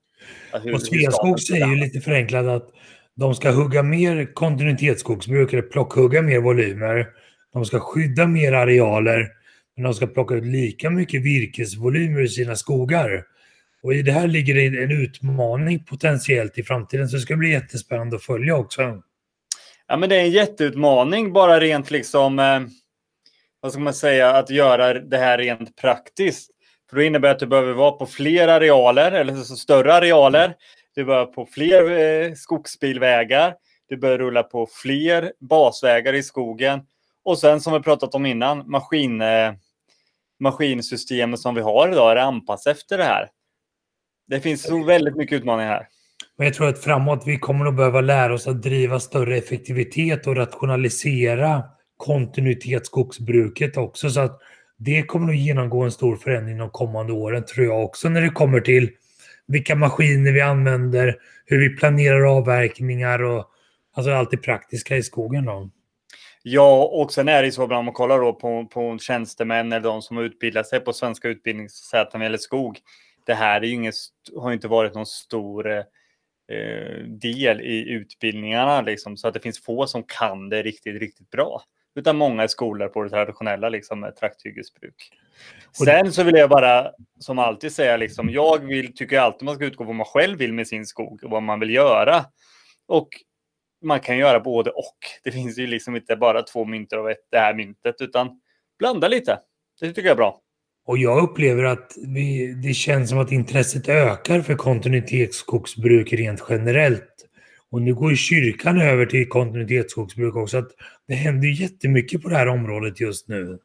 Hur, 0.63 0.73
och 0.73 0.81
Sveaskog 0.81 1.39
säger 1.39 1.67
ju 1.67 1.75
lite 1.75 2.01
förenklat 2.01 2.45
att 2.45 2.69
de 3.15 3.35
ska 3.35 3.51
hugga 3.51 3.83
mer 3.83 4.33
kontinuitetsskogsbruk, 4.33 5.53
eller 5.53 5.63
plockhugga 5.63 6.21
mer 6.21 6.39
volymer. 6.39 7.07
De 7.53 7.65
ska 7.65 7.79
skydda 7.79 8.27
mer 8.27 8.53
arealer, 8.53 9.27
men 9.75 9.83
de 9.83 9.93
ska 9.93 10.07
plocka 10.07 10.35
ut 10.35 10.45
lika 10.45 10.89
mycket 10.89 11.23
virkesvolymer 11.23 12.21
i 12.21 12.27
sina 12.27 12.55
skogar. 12.55 13.23
Och 13.83 13.93
i 13.93 14.01
det 14.01 14.11
här 14.11 14.27
ligger 14.27 14.55
det 14.55 14.83
en 14.83 14.91
utmaning 14.91 15.83
potentiellt 15.83 16.57
i 16.57 16.63
framtiden, 16.63 17.09
så 17.09 17.15
det 17.15 17.21
ska 17.21 17.35
bli 17.35 17.51
jättespännande 17.51 18.15
att 18.15 18.23
följa 18.23 18.55
också. 18.55 19.01
Ja, 19.91 19.97
men 19.97 20.09
det 20.09 20.15
är 20.15 20.21
en 20.21 20.31
jätteutmaning 20.31 21.33
bara 21.33 21.59
rent 21.59 21.91
liksom, 21.91 22.39
eh, 22.39 22.59
vad 23.59 23.71
ska 23.71 23.81
man 23.81 23.93
säga, 23.93 24.35
att 24.35 24.49
göra 24.49 24.93
det 24.93 25.17
här 25.17 25.37
rent 25.37 25.75
praktiskt. 25.75 26.51
För 26.89 26.95
då 26.95 27.01
innebär 27.01 27.27
det 27.27 27.33
att 27.33 27.39
du 27.39 27.47
behöver 27.47 27.73
vara 27.73 27.91
på 27.91 28.05
fler 28.05 28.47
arealer, 28.47 29.11
eller 29.11 29.35
så 29.35 29.55
större 29.55 29.93
arealer. 29.93 30.55
Du 30.95 31.05
behöver 31.05 31.25
på 31.25 31.45
fler 31.45 31.91
eh, 31.91 32.33
skogsbilvägar. 32.33 33.55
Du 33.87 33.97
behöver 33.97 34.17
rulla 34.17 34.43
på 34.43 34.67
fler 34.71 35.33
basvägar 35.39 36.13
i 36.13 36.23
skogen. 36.23 36.81
Och 37.23 37.39
sen 37.39 37.61
som 37.61 37.73
vi 37.73 37.79
pratat 37.79 38.15
om 38.15 38.25
innan, 38.25 38.71
maskin, 38.71 39.21
eh, 39.21 39.53
maskinsystemet 40.39 41.39
som 41.39 41.55
vi 41.55 41.61
har 41.61 41.91
idag 41.91 42.11
är 42.11 42.15
anpassat 42.15 42.77
efter 42.77 42.97
det 42.97 43.03
här. 43.03 43.29
Det 44.27 44.41
finns 44.41 44.63
så 44.63 44.83
väldigt 44.83 45.15
mycket 45.15 45.37
utmaningar 45.37 45.69
här. 45.69 45.87
Men 46.39 46.47
jag 46.47 46.53
tror 46.53 46.67
att 46.67 46.83
framåt 46.83 47.23
vi 47.25 47.37
kommer 47.37 47.65
att 47.65 47.75
behöva 47.75 48.01
lära 48.01 48.33
oss 48.33 48.47
att 48.47 48.61
driva 48.61 48.99
större 48.99 49.37
effektivitet 49.37 50.27
och 50.27 50.35
rationalisera 50.35 51.63
kontinuitetsskogsbruket 51.97 53.77
också. 53.77 54.09
Så 54.09 54.19
att 54.19 54.39
det 54.77 55.03
kommer 55.03 55.29
att 55.33 55.39
genomgå 55.39 55.83
en 55.83 55.91
stor 55.91 56.15
förändring 56.15 56.57
de 56.57 56.69
kommande 56.69 57.13
åren 57.13 57.45
tror 57.45 57.65
jag 57.65 57.83
också 57.83 58.09
när 58.09 58.21
det 58.21 58.29
kommer 58.29 58.59
till 58.59 58.89
vilka 59.47 59.75
maskiner 59.75 60.31
vi 60.31 60.41
använder, 60.41 61.15
hur 61.45 61.59
vi 61.59 61.75
planerar 61.75 62.37
avverkningar 62.37 63.23
och 63.23 63.45
alltså 63.95 64.11
allt 64.11 64.31
det 64.31 64.37
praktiska 64.37 64.97
i 64.97 65.03
skogen. 65.03 65.45
Då. 65.45 65.69
Ja, 66.43 66.83
och 66.93 67.11
sen 67.11 67.27
är 67.27 67.43
det 67.43 67.51
så 67.51 67.63
om 67.63 67.85
man 67.85 67.93
kollar 67.93 68.19
då 68.19 68.33
på, 68.33 68.65
på 68.65 68.97
tjänstemän 68.97 69.71
eller 69.71 69.89
de 69.89 70.01
som 70.01 70.17
har 70.17 70.23
utbildat 70.23 70.67
sig 70.67 70.79
på 70.79 70.93
svenska 70.93 71.27
utbildningssäten 71.27 72.21
eller 72.21 72.37
skog. 72.37 72.79
Det 73.25 73.33
här 73.33 73.61
är 73.61 73.65
ju 73.65 73.73
inget, 73.73 73.95
har 74.37 74.51
inte 74.51 74.67
varit 74.67 74.95
någon 74.95 75.05
stor 75.05 75.71
Eh, 75.71 75.83
del 77.05 77.61
i 77.61 77.89
utbildningarna, 77.89 78.81
liksom, 78.81 79.17
så 79.17 79.27
att 79.27 79.33
det 79.33 79.39
finns 79.39 79.63
få 79.63 79.87
som 79.87 80.03
kan 80.03 80.49
det 80.49 80.63
riktigt, 80.63 81.01
riktigt 81.01 81.29
bra. 81.29 81.61
Utan 81.95 82.17
många 82.17 82.43
är 82.43 82.47
skolor 82.47 82.87
på 82.87 83.03
det 83.03 83.09
traditionella 83.09 83.69
liksom, 83.69 84.11
trakthyggesbruk. 84.19 85.11
Sen 85.71 86.13
så 86.13 86.23
vill 86.23 86.35
jag 86.35 86.49
bara, 86.49 86.91
som 87.19 87.39
alltid 87.39 87.71
säga, 87.71 87.97
liksom, 87.97 88.29
jag 88.29 88.65
vill, 88.65 88.95
tycker 88.95 89.19
alltid 89.19 89.43
man 89.43 89.55
ska 89.55 89.65
utgå 89.65 89.77
från 89.77 89.87
vad 89.87 89.95
man 89.95 90.05
själv 90.05 90.37
vill 90.37 90.53
med 90.53 90.67
sin 90.67 90.85
skog 90.85 91.23
och 91.23 91.29
vad 91.29 91.43
man 91.43 91.59
vill 91.59 91.69
göra. 91.69 92.25
Och 92.87 93.09
man 93.81 93.99
kan 93.99 94.17
göra 94.17 94.39
både 94.39 94.69
och. 94.69 94.97
Det 95.23 95.31
finns 95.31 95.57
ju 95.57 95.67
liksom 95.67 95.95
inte 95.95 96.15
bara 96.15 96.41
två 96.41 96.65
mynter 96.65 96.97
av 96.97 97.09
ett, 97.09 97.27
det 97.31 97.39
här 97.39 97.53
myntet, 97.53 97.95
utan 97.99 98.41
blanda 98.79 99.07
lite. 99.07 99.39
Det 99.79 99.87
tycker 99.87 100.01
jag 100.01 100.11
är 100.11 100.15
bra. 100.15 100.41
Och 100.89 100.97
jag 100.97 101.23
upplever 101.23 101.63
att 101.63 101.93
vi, 102.07 102.53
det 102.63 102.73
känns 102.73 103.09
som 103.09 103.19
att 103.19 103.31
intresset 103.31 103.89
ökar 103.89 104.41
för 104.41 104.55
kontinuitetsskogsbruk 104.55 106.13
rent 106.13 106.43
generellt. 106.49 107.15
Och 107.71 107.81
nu 107.81 107.93
går 107.95 108.09
ju 108.09 108.15
kyrkan 108.17 108.81
över 108.81 109.05
till 109.05 109.29
kontinuitetsskogsbruk 109.29 110.35
också. 110.35 110.57
Att 110.57 110.71
det 111.07 111.13
händer 111.13 111.47
jättemycket 111.47 112.21
på 112.21 112.29
det 112.29 112.35
här 112.35 112.47
området 112.47 113.01
just 113.01 113.27
nu. 113.27 113.59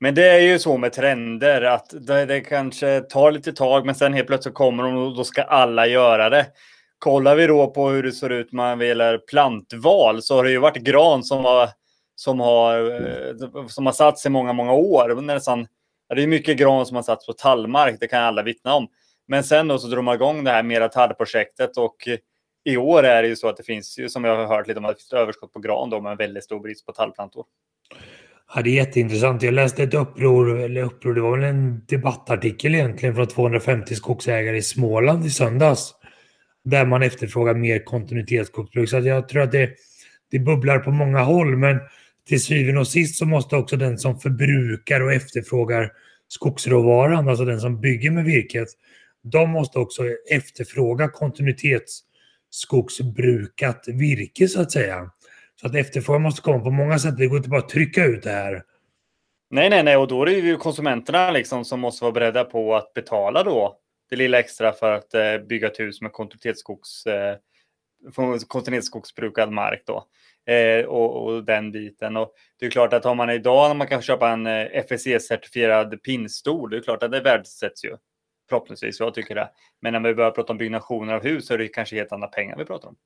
Men 0.00 0.14
det 0.14 0.28
är 0.28 0.40
ju 0.40 0.58
så 0.58 0.76
med 0.76 0.92
trender 0.92 1.62
att 1.62 2.06
det, 2.06 2.26
det 2.26 2.40
kanske 2.40 3.00
tar 3.00 3.30
lite 3.32 3.52
tag 3.52 3.86
men 3.86 3.94
sen 3.94 4.12
helt 4.12 4.26
plötsligt 4.26 4.54
kommer 4.54 4.82
de 4.82 4.96
och 4.96 5.16
då 5.16 5.24
ska 5.24 5.42
alla 5.42 5.86
göra 5.86 6.30
det. 6.30 6.46
Kollar 6.98 7.36
vi 7.36 7.46
då 7.46 7.70
på 7.70 7.88
hur 7.88 8.02
det 8.02 8.12
ser 8.12 8.30
ut 8.30 8.52
man 8.52 8.80
gäller 8.80 9.18
plantval 9.18 10.22
så 10.22 10.36
har 10.36 10.44
det 10.44 10.50
ju 10.50 10.58
varit 10.58 10.82
gran 10.82 11.22
som 11.22 11.44
har, 11.44 11.68
som 12.14 12.40
har, 12.40 12.78
eh, 12.80 13.66
som 13.68 13.86
har 13.86 13.92
satt 13.92 14.18
sig 14.18 14.30
många, 14.30 14.52
många 14.52 14.72
år. 14.72 15.20
Nästan 15.20 15.66
det 16.14 16.22
är 16.22 16.26
mycket 16.26 16.56
gran 16.56 16.86
som 16.86 16.96
har 16.96 17.02
satts 17.02 17.26
på 17.26 17.32
tallmark, 17.32 17.96
det 18.00 18.08
kan 18.08 18.22
alla 18.22 18.42
vittna 18.42 18.74
om. 18.74 18.88
Men 19.28 19.44
sen 19.44 19.68
då 19.68 19.78
så 19.78 19.88
drog 19.88 20.04
man 20.04 20.14
igång 20.14 20.44
det 20.44 20.50
här 20.50 20.62
mera 20.62 20.88
tallprojektet 20.88 21.76
och 21.76 22.08
i 22.64 22.76
år 22.76 23.02
är 23.02 23.22
det 23.22 23.28
ju 23.28 23.36
så 23.36 23.48
att 23.48 23.56
det 23.56 23.62
finns 23.62 23.98
ju 23.98 24.08
som 24.08 24.24
jag 24.24 24.36
har 24.36 24.56
hört 24.56 24.68
lite 24.68 24.78
om 24.78 24.84
ett 24.84 25.12
överskott 25.12 25.52
på 25.52 25.58
gran 25.58 25.90
då 25.90 26.00
med 26.00 26.16
väldigt 26.16 26.44
stor 26.44 26.60
brist 26.60 26.86
på 26.86 26.92
tallplantor. 26.92 27.44
Ja, 28.54 28.62
det 28.62 28.70
är 28.70 28.74
jätteintressant. 28.74 29.42
Jag 29.42 29.54
läste 29.54 29.82
ett 29.82 29.94
uppror, 29.94 30.60
eller 30.60 30.82
uppror, 30.82 31.14
det 31.14 31.20
var 31.20 31.36
väl 31.36 31.44
en 31.48 31.84
debattartikel 31.86 32.74
egentligen 32.74 33.14
från 33.14 33.26
250 33.26 33.94
skogsägare 33.94 34.56
i 34.56 34.62
Småland 34.62 35.26
i 35.26 35.30
söndags. 35.30 35.94
Där 36.64 36.86
man 36.86 37.02
efterfrågar 37.02 37.54
mer 37.54 37.84
kontinuitetsskogsbruk. 37.84 38.90
Så 38.90 38.98
jag 38.98 39.28
tror 39.28 39.42
att 39.42 39.52
det, 39.52 39.70
det 40.30 40.38
bubblar 40.38 40.78
på 40.78 40.90
många 40.90 41.20
håll. 41.20 41.56
Men 41.56 41.80
till 42.26 42.44
syvende 42.44 42.80
och 42.80 42.88
sist 42.88 43.18
så 43.18 43.26
måste 43.26 43.56
också 43.56 43.76
den 43.76 43.98
som 43.98 44.20
förbrukar 44.20 45.00
och 45.00 45.12
efterfrågar 45.12 45.92
skogsråvaran, 46.28 47.28
alltså 47.28 47.44
den 47.44 47.60
som 47.60 47.80
bygger 47.80 48.10
med 48.10 48.24
virket, 48.24 48.68
de 49.22 49.50
måste 49.50 49.78
också 49.78 50.02
efterfråga 50.30 51.08
kontinuitetsskogsbrukat 51.08 53.84
virke 53.88 54.48
så 54.48 54.60
att 54.60 54.72
säga. 54.72 55.10
Så 55.60 55.66
att 55.66 55.74
efterfrågan 55.74 56.22
måste 56.22 56.42
komma 56.42 56.64
på 56.64 56.70
många 56.70 56.98
sätt. 56.98 57.16
Det 57.16 57.26
går 57.26 57.36
inte 57.36 57.48
bara 57.48 57.60
att 57.60 57.68
trycka 57.68 58.04
ut 58.04 58.22
det 58.22 58.30
här. 58.30 58.62
Nej, 59.50 59.70
nej, 59.70 59.82
nej, 59.82 59.96
och 59.96 60.08
då 60.08 60.22
är 60.22 60.26
det 60.26 60.32
ju 60.32 60.56
konsumenterna 60.56 61.30
liksom 61.30 61.64
som 61.64 61.80
måste 61.80 62.04
vara 62.04 62.12
beredda 62.12 62.44
på 62.44 62.76
att 62.76 62.94
betala 62.94 63.42
då 63.42 63.78
det 64.10 64.16
lilla 64.16 64.38
extra 64.38 64.72
för 64.72 64.92
att 64.92 65.14
eh, 65.14 65.38
bygga 65.38 65.66
ett 65.66 65.80
hus 65.80 66.00
med 66.00 66.12
kontinuitetsskogs, 66.12 67.06
eh, 67.06 67.36
kontinuitetsskogsbrukad 68.48 69.52
mark 69.52 69.82
då. 69.86 70.06
Eh, 70.46 70.84
och, 70.84 71.24
och, 71.24 71.44
den 71.44 71.72
biten. 71.72 72.16
Och 72.16 72.32
det 72.60 72.66
är 72.66 72.70
klart 72.70 72.92
att 72.92 73.04
har 73.04 73.14
man 73.14 73.30
idag 73.30 73.68
när 73.68 73.74
man 73.74 73.86
kan 73.86 74.02
köpa 74.02 74.30
en 74.30 74.46
eh, 74.46 74.66
FSC-certifierad 74.72 76.02
pinnstol, 76.02 76.70
det 76.70 76.76
är 76.76 76.80
klart 76.80 77.02
att 77.02 77.10
det 77.10 77.20
värdesätts 77.20 77.84
ju. 77.84 77.96
Förhoppningsvis, 78.48 79.00
jag 79.00 79.14
tycker 79.14 79.34
det. 79.34 79.48
Men 79.82 79.92
när 79.92 80.00
vi 80.00 80.14
börjar 80.14 80.30
prata 80.30 80.52
om 80.52 80.58
byggnationer 80.58 81.14
av 81.14 81.22
hus 81.22 81.46
så 81.46 81.54
är 81.54 81.58
det 81.58 81.68
kanske 81.68 81.96
helt 81.96 82.12
andra 82.12 82.28
pengar 82.28 82.56
vi 82.56 82.64
pratar 82.64 82.88
om. 82.88 82.96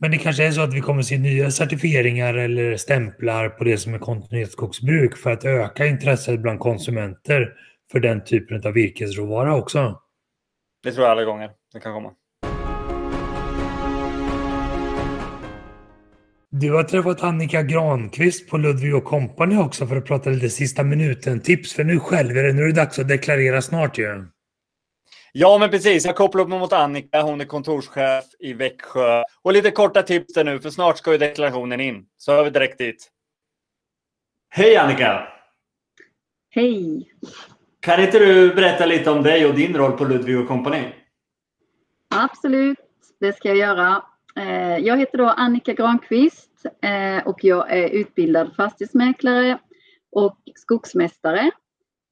Men 0.00 0.10
det 0.10 0.18
kanske 0.18 0.46
är 0.46 0.50
så 0.50 0.60
att 0.60 0.74
vi 0.74 0.80
kommer 0.80 1.02
se 1.02 1.18
nya 1.18 1.50
certifieringar 1.50 2.34
eller 2.34 2.76
stämplar 2.76 3.48
på 3.48 3.64
det 3.64 3.78
som 3.78 3.94
är 3.94 3.98
kontinuitetsskogsbruk 3.98 5.16
för 5.16 5.30
att 5.30 5.44
öka 5.44 5.86
intresset 5.86 6.40
bland 6.40 6.60
konsumenter 6.60 7.54
för 7.92 8.00
den 8.00 8.24
typen 8.24 8.66
av 8.66 8.72
virkesråvara 8.72 9.56
också. 9.56 10.02
Det 10.82 10.92
tror 10.92 11.04
jag 11.04 11.12
alla 11.12 11.24
gånger 11.24 11.50
det 11.72 11.80
kan 11.80 11.94
komma. 11.94 12.12
Du 16.50 16.72
har 16.72 16.82
träffat 16.82 17.22
Annika 17.22 17.62
Granqvist 17.62 18.50
på 18.50 18.56
Ludvig 18.58 19.04
Company 19.04 19.56
också 19.56 19.86
för 19.86 19.96
att 19.96 20.06
prata 20.06 20.30
lite 20.30 20.50
sista 20.50 20.82
minuten-tips. 20.82 21.72
För 21.72 21.84
nu 21.84 22.00
själv 22.00 22.36
är 22.36 22.42
det, 22.42 22.52
nu 22.52 22.62
är 22.62 22.66
det 22.66 22.72
dags 22.72 22.98
att 22.98 23.08
deklarera 23.08 23.62
snart 23.62 23.98
ju. 23.98 24.26
Ja, 25.32 25.58
men 25.58 25.70
precis. 25.70 26.06
Jag 26.06 26.16
kopplar 26.16 26.42
upp 26.42 26.48
mig 26.48 26.58
mot 26.58 26.72
Annika. 26.72 27.22
Hon 27.22 27.40
är 27.40 27.44
kontorschef 27.44 28.24
i 28.38 28.52
Växjö. 28.52 29.22
Och 29.42 29.52
lite 29.52 29.70
korta 29.70 30.02
tips 30.02 30.34
där 30.34 30.44
nu, 30.44 30.60
för 30.60 30.70
snart 30.70 30.98
ska 30.98 31.12
ju 31.12 31.18
deklarationen 31.18 31.80
in. 31.80 32.06
Så 32.16 32.32
är 32.32 32.44
vi 32.44 32.50
direkt 32.50 32.78
dit. 32.78 33.08
Hej 34.50 34.76
Annika! 34.76 35.28
Hej! 36.50 37.08
Kan 37.80 38.00
inte 38.00 38.18
du 38.18 38.54
berätta 38.54 38.86
lite 38.86 39.10
om 39.10 39.22
dig 39.22 39.46
och 39.46 39.54
din 39.54 39.76
roll 39.76 39.92
på 39.92 40.04
Ludvig 40.04 40.48
Company? 40.48 40.82
Absolut, 42.14 42.78
det 43.20 43.36
ska 43.36 43.48
jag 43.48 43.56
göra. 43.56 44.02
Eh, 44.38 44.78
jag 44.78 44.98
heter 44.98 45.18
då 45.18 45.24
Annika 45.24 45.72
Granqvist 45.72 46.66
eh, 46.82 47.26
och 47.26 47.44
jag 47.44 47.72
är 47.72 47.88
utbildad 47.88 48.54
fastighetsmäklare 48.56 49.58
och 50.12 50.38
skogsmästare. 50.54 51.50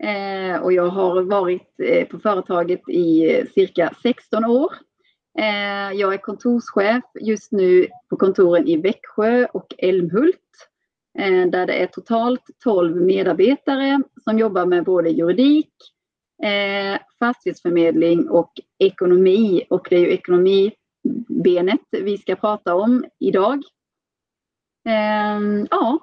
Eh, 0.03 0.63
och 0.63 0.73
jag 0.73 0.89
har 0.89 1.23
varit 1.23 1.77
på 2.11 2.19
företaget 2.19 2.89
i 2.89 3.43
cirka 3.55 3.95
16 4.03 4.45
år. 4.45 4.73
Jag 5.95 6.15
är 6.15 6.17
kontorschef 6.17 7.05
just 7.21 7.53
nu 7.53 7.87
på 8.11 8.17
kontoren 8.17 8.69
i 8.69 8.77
Växjö 8.77 9.47
och 9.53 9.75
Älmhult 9.79 10.41
där 11.53 11.67
det 11.67 11.83
är 11.83 11.87
totalt 11.87 12.43
12 12.65 12.97
medarbetare 12.97 14.03
som 14.25 14.39
jobbar 14.39 14.67
med 14.67 14.85
både 14.85 15.11
juridik, 15.11 15.73
fastighetsförmedling 17.19 18.29
och 18.29 18.53
ekonomi. 18.79 19.63
Och 19.71 19.87
det 19.91 19.97
är 19.97 20.01
ju 20.01 20.11
ekonomi 20.11 20.73
benet 21.29 21.81
vi 21.91 22.19
ska 22.19 22.37
prata 22.37 22.75
om 22.75 23.05
idag. 23.19 23.63
Ehm, 24.89 25.67
ja. 25.71 25.99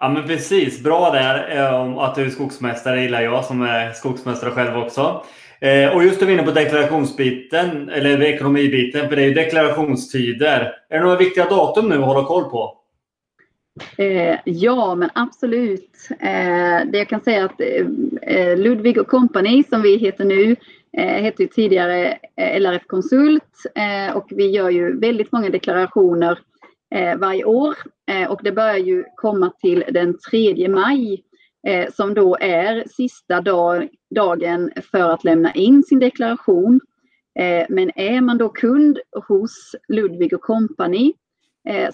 Ja 0.00 0.08
men 0.08 0.26
precis, 0.26 0.82
bra 0.82 1.10
där 1.10 1.56
eh, 1.56 1.98
att 1.98 2.14
du 2.14 2.24
är 2.24 2.30
skogsmästare 2.30 3.02
gillar 3.02 3.20
jag 3.20 3.44
som 3.44 3.62
är 3.62 3.92
skogsmästare 3.92 4.50
själv 4.50 4.76
också. 4.76 5.24
Eh, 5.60 5.96
och 5.96 6.04
just 6.04 6.20
du 6.20 6.26
är 6.26 6.30
inne 6.30 6.42
på 6.42 6.50
deklarationsbiten, 6.50 7.88
eller 7.88 8.22
ekonomibiten, 8.22 9.08
för 9.08 9.16
det 9.16 9.22
är 9.22 9.26
ju 9.26 9.34
deklarationstider. 9.34 10.72
Är 10.88 10.98
det 10.98 11.04
några 11.04 11.16
viktiga 11.16 11.44
datum 11.44 11.88
nu 11.88 11.94
att 11.94 12.04
hålla 12.04 12.24
koll 12.24 12.44
på? 12.44 12.74
Eh, 13.96 14.38
ja, 14.44 14.94
men 14.94 15.10
absolut. 15.14 16.08
det 16.86 16.98
jag 16.98 17.08
kan 17.08 17.20
säga 17.20 17.44
att 17.44 17.60
Ludvig 18.58 19.06
Company, 19.06 19.64
som 19.70 19.82
vi 19.82 19.96
heter 19.96 20.24
nu, 20.24 20.56
Eh, 20.92 21.22
hette 21.22 21.42
ju 21.42 21.48
tidigare 21.48 22.18
eh, 22.36 22.60
LRF 22.60 22.86
Konsult 22.86 23.64
eh, 23.74 24.16
och 24.16 24.26
vi 24.30 24.50
gör 24.50 24.70
ju 24.70 24.98
väldigt 24.98 25.32
många 25.32 25.50
deklarationer 25.50 26.38
varje 27.16 27.44
år 27.44 27.74
och 28.28 28.40
det 28.42 28.52
börjar 28.52 28.76
ju 28.76 29.04
komma 29.16 29.52
till 29.60 29.84
den 29.90 30.18
3 30.30 30.68
maj 30.68 31.22
som 31.92 32.14
då 32.14 32.36
är 32.40 32.84
sista 32.90 33.40
dag, 33.40 33.88
dagen 34.14 34.70
för 34.90 35.10
att 35.10 35.24
lämna 35.24 35.52
in 35.52 35.82
sin 35.82 35.98
deklaration. 35.98 36.80
men 37.68 37.90
är 37.94 38.20
man 38.20 38.38
då 38.38 38.48
kund 38.48 38.98
hos 39.28 39.74
Ludvig 39.88 40.40
Company 40.40 41.12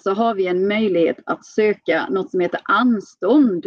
så 0.01 0.13
har 0.13 0.35
vi 0.35 0.47
en 0.47 0.69
möjlighet 0.69 1.19
att 1.27 1.45
söka 1.45 2.07
något 2.11 2.31
som 2.31 2.41
heter 2.41 2.61
anstånd 2.65 3.67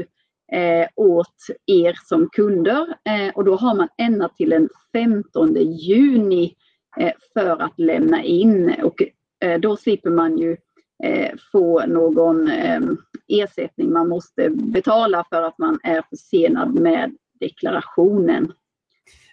eh, 0.51 0.88
åt 0.96 1.36
er 1.66 2.00
som 2.06 2.30
kunder 2.30 2.88
eh, 3.10 3.36
och 3.36 3.46
då 3.46 3.56
har 3.56 3.75
man 3.75 3.88
ända 3.98 4.30
till 4.30 4.50
den 4.50 4.70
15 4.94 5.56
juni 5.56 6.56
eh, 7.00 7.12
för 7.34 7.62
att 7.62 7.80
lämna 7.80 8.24
in 8.24 8.75
och 8.84 9.04
eh, 9.46 9.60
då 9.60 9.77
slipper 9.77 10.10
man 10.10 10.38
ju 10.38 10.58
eh, 11.04 11.32
få 11.51 11.86
någon 11.86 12.51
eh, 12.51 12.82
ersättning 13.27 13.92
man 13.92 14.10
måste 14.10 14.50
betala 14.50 15.25
för 15.30 15.44
att 15.44 15.58
man 15.58 15.80
är 15.84 16.04
försenad 16.10 16.74
med 16.74 17.16
deklarationen. 17.39 18.54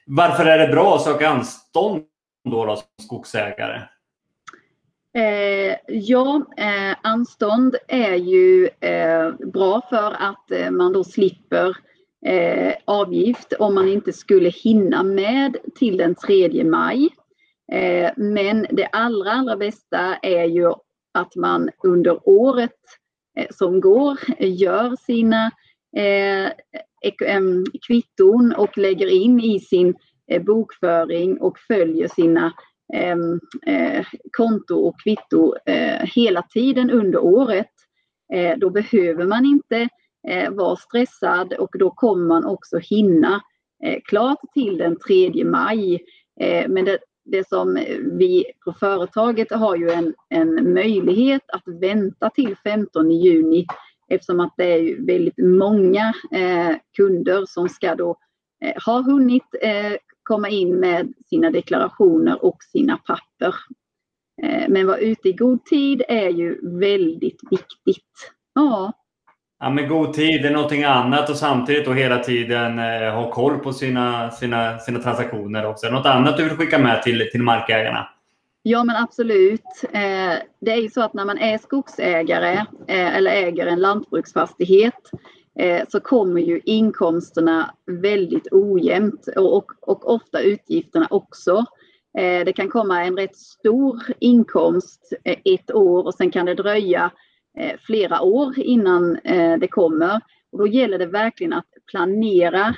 Varför 0.06 0.47
är 0.47 0.59
det 0.59 0.73
bra 0.73 0.97
att 0.97 1.02
söka 1.02 1.28
anstånd 1.28 2.04
då, 2.50 2.66
då 2.66 2.76
som 2.76 2.87
skogsägare? 3.02 3.83
Eh, 5.16 5.76
ja, 5.88 6.42
eh, 6.56 6.97
anstånd 7.02 7.76
är 7.88 8.14
ju 8.14 8.68
eh, 8.80 9.33
bra 9.52 9.80
för 9.90 10.16
att 10.18 10.50
eh, 10.50 10.71
man 10.71 10.92
då 10.92 11.04
slipper 11.04 11.76
eh, 12.26 12.75
avgift 12.85 13.52
om 13.52 13.75
man 13.75 13.88
inte 13.88 14.12
skulle 14.12 14.49
hinna 14.49 15.02
med 15.02 15.56
till 15.75 15.97
den 15.97 16.14
3 16.14 16.64
maj. 16.64 17.09
Eh, 17.73 18.11
men 18.16 18.66
det 18.71 18.87
allra, 18.87 19.30
allra 19.30 19.56
bästa 19.56 20.16
är 20.23 20.44
ju 20.44 20.73
att 21.14 21.37
man 21.37 21.71
under 21.83 22.28
året 22.28 22.80
eh, 23.38 23.47
som 23.50 23.80
går 23.80 24.18
gör 24.38 24.97
sina 24.97 25.50
eh, 25.97 26.52
kvitton 27.87 28.54
och 28.56 28.78
lägger 28.78 29.06
in 29.06 29.40
i 29.40 29.61
sin 29.61 29.94
eh, 30.30 30.42
bokföring 30.42 31.40
och 31.40 31.59
följer 31.59 32.09
sina 32.09 32.52
Eh, 32.92 34.06
konto 34.32 34.74
och 34.74 35.00
kvitto 35.00 35.54
eh, 35.66 36.06
hela 36.14 36.42
tiden 36.42 36.90
under 36.90 37.18
året. 37.18 37.70
Eh, 38.34 38.58
då 38.58 38.70
behöver 38.70 39.24
man 39.24 39.44
inte 39.44 39.88
eh, 40.28 40.50
vara 40.50 40.76
stressad 40.76 41.52
och 41.52 41.70
då 41.78 41.90
kommer 41.90 42.26
man 42.26 42.44
också 42.44 42.78
hinna 42.78 43.40
eh, 43.84 43.98
klart 44.04 44.40
till 44.54 44.78
den 44.78 44.96
3 44.98 45.44
maj. 45.44 46.00
Men 46.68 46.84
det, 46.84 46.98
det 47.24 47.48
som 47.48 47.78
vi 48.18 48.44
på 48.64 48.72
företaget 48.72 49.52
har 49.52 49.76
ju 49.76 49.90
en, 49.90 50.14
en 50.28 50.72
möjlighet 50.72 51.42
att 51.48 51.62
vänta 51.66 52.30
till 52.30 52.56
15 52.64 53.10
juni 53.10 53.66
eftersom 54.08 54.40
att 54.40 54.54
det 54.56 54.64
är 54.64 55.06
väldigt 55.06 55.38
många 55.38 56.14
eh, 56.32 56.76
kunder 56.96 57.44
som 57.46 57.68
ska 57.68 57.94
då 57.94 58.16
eh, 58.64 58.82
ha 58.86 59.02
hunnit 59.02 59.54
eh, 59.60 59.92
komma 60.24 60.48
in 60.48 60.80
med 60.80 61.12
sina 61.26 61.50
deklarationer 61.50 62.44
och 62.44 62.62
sina 62.72 62.96
papper. 62.96 63.54
Eh, 64.42 64.68
men 64.68 64.86
vara 64.86 64.98
ute 64.98 65.28
i 65.28 65.32
god 65.32 65.64
tid 65.64 66.02
är 66.08 66.28
ju 66.28 66.78
väldigt 66.78 67.40
viktigt. 67.50 68.32
Ja. 68.54 68.92
Ja, 69.60 69.70
men 69.70 69.88
god 69.88 70.12
tid 70.12 70.44
är 70.44 70.50
någonting 70.50 70.84
annat 70.84 71.30
och 71.30 71.36
samtidigt 71.36 71.84
då 71.84 71.92
hela 71.92 72.18
tiden 72.18 72.78
eh, 72.78 73.14
ha 73.14 73.30
koll 73.30 73.58
på 73.58 73.72
sina, 73.72 74.30
sina, 74.30 74.78
sina 74.78 74.98
transaktioner 74.98 75.66
också. 75.66 75.90
Något 75.90 76.06
annat 76.06 76.36
du 76.36 76.44
vill 76.44 76.56
skicka 76.56 76.78
med 76.78 77.02
till, 77.02 77.28
till 77.32 77.42
markägarna? 77.42 78.08
Ja 78.62 78.84
men 78.84 78.96
absolut. 78.96 79.84
Eh, 79.92 80.32
det 80.60 80.72
är 80.72 80.80
ju 80.80 80.90
så 80.90 81.02
att 81.02 81.14
när 81.14 81.24
man 81.24 81.38
är 81.38 81.58
skogsägare 81.58 82.52
eh, 82.88 83.16
eller 83.16 83.30
äger 83.30 83.66
en 83.66 83.80
lantbruksfastighet 83.80 85.10
Eh, 85.58 85.84
så 85.88 86.00
kommer 86.00 86.40
ju 86.40 86.61
inkomsterna 86.64 87.75
väldigt 87.87 88.49
ojämnt 88.52 89.28
och, 89.37 89.56
och, 89.56 89.73
och 89.80 90.14
ofta 90.14 90.40
utgifterna 90.40 91.06
också. 91.11 91.64
Eh, 92.18 92.44
det 92.44 92.52
kan 92.52 92.68
komma 92.68 93.04
en 93.04 93.16
rätt 93.16 93.37
stor 93.37 94.02
inkomst 94.18 95.12
eh, 95.25 95.37
ett 95.44 95.70
år 95.70 96.06
och 96.06 96.14
sen 96.14 96.30
kan 96.30 96.46
det 96.46 96.54
dröja 96.54 97.11
flera 97.87 98.23
år 98.23 98.58
innan 98.58 99.18
det 99.61 99.68
kommer. 99.70 100.20
Och 100.52 100.58
då 100.58 100.66
gäller 100.66 100.99
det 100.99 101.06
verkligen 101.06 101.52
att 101.52 101.68
planera 101.90 102.75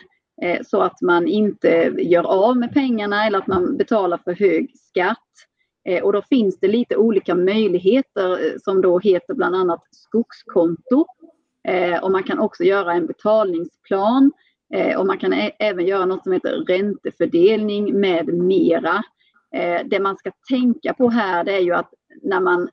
så 0.67 0.81
att 0.81 1.01
man 1.01 1.27
inte 1.27 1.93
gör 1.99 2.25
av 2.25 2.57
med 2.57 2.73
pengarna 2.73 3.27
eller 3.27 3.39
att 3.39 3.47
man 3.47 3.77
betalar 3.77 4.21
för 4.25 4.35
hög 4.35 4.71
skatt. 4.79 5.19
Och 6.03 6.13
då 6.13 6.23
finns 6.23 6.61
det 6.61 6.69
lite 6.69 6.97
olika 6.97 7.35
möjligheter 7.35 8.59
som 8.65 8.81
då 8.81 8.99
heter 8.99 9.35
bland 9.35 9.57
annat 9.57 9.83
skogskonto 9.91 11.07
Eh, 11.67 12.05
och 12.05 12.11
man 12.11 12.23
kan 12.23 12.39
också 12.39 12.65
göra 12.65 12.93
en 12.93 13.07
betalningsplan 13.07 14.33
Eh, 14.75 14.99
och 14.99 15.07
man 15.07 15.19
kan 15.19 15.51
även 15.59 15.87
göra 15.87 16.05
något 16.05 16.23
som 16.23 16.33
heter 16.33 16.65
räntefördelning 16.69 18.01
med 18.01 18.29
mera. 18.29 19.03
Eh, 19.55 19.87
det 19.87 20.01
man 20.01 20.17
ska 20.17 20.31
tänka 20.49 20.95
på 20.95 21.09
här 21.09 21.45
det 21.45 21.53
är 21.53 21.61
ju 21.61 21.75
att 21.75 21.91
när 22.23 22.41
man 22.41 22.69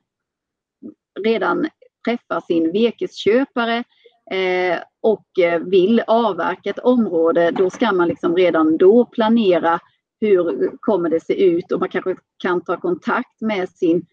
redan 1.24 1.68
träffar 2.04 2.40
sin 2.40 2.72
virkesköpare 2.72 3.84
eh, 4.30 4.78
och 5.00 5.38
eh, 5.38 5.60
vill 5.60 6.02
avverka 6.06 6.70
ett 6.70 6.78
område, 6.78 7.50
då 7.50 7.70
ska 7.70 7.92
man 7.92 8.08
liksom 8.08 8.36
redan 8.36 8.76
då 8.76 9.04
planera 9.04 9.80
hur 10.20 10.70
kommer 10.80 11.08
det 11.08 11.20
se 11.20 11.44
ut 11.44 11.72
och 11.72 11.80
man 11.80 11.88
kanske 11.88 12.16
kan 12.38 12.60
ta 12.60 12.76
kontakt 12.76 13.40
med 13.40 13.68
sin 13.68 14.06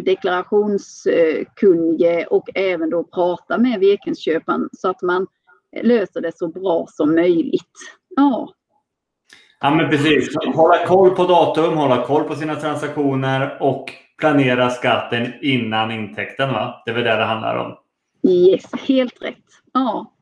deklarationskunnige 0.00 2.26
och 2.26 2.48
även 2.54 2.90
då 2.90 3.04
prata 3.04 3.58
med 3.58 3.80
virkesköparen 3.80 4.68
så 4.72 4.90
att 4.90 5.02
man 5.02 5.26
löser 5.82 6.20
det 6.20 6.38
så 6.38 6.48
bra 6.48 6.86
som 6.88 7.14
möjligt. 7.14 7.70
Ja. 8.16 8.54
Ja, 9.60 9.70
men 9.70 9.90
precis. 9.90 10.36
Hålla 10.54 10.86
koll 10.86 11.10
på 11.10 11.24
datum, 11.24 11.76
hålla 11.76 12.06
koll 12.06 12.24
på 12.24 12.34
sina 12.34 12.54
transaktioner 12.54 13.56
och 13.60 13.92
planera 14.18 14.70
skatten 14.70 15.32
innan 15.42 15.90
intäkten. 15.90 16.52
Va? 16.52 16.82
Det 16.84 16.90
är 16.90 16.94
väl 16.94 17.04
det 17.04 17.16
det 17.16 17.24
handlar 17.24 17.56
om? 17.56 17.76
Yes, 18.30 18.64
helt 18.88 19.22
rätt. 19.22 19.36
Ja. 19.72 20.12